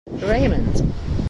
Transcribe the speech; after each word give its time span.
Raymond. 0.07 0.83